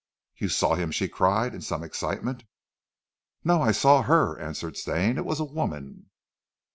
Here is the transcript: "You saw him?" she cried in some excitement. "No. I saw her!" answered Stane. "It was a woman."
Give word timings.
"You 0.35 0.49
saw 0.49 0.73
him?" 0.73 0.89
she 0.89 1.07
cried 1.07 1.53
in 1.53 1.61
some 1.61 1.83
excitement. 1.83 2.43
"No. 3.43 3.61
I 3.61 3.71
saw 3.71 4.01
her!" 4.01 4.35
answered 4.39 4.75
Stane. 4.75 5.15
"It 5.15 5.25
was 5.25 5.39
a 5.39 5.45
woman." 5.45 6.09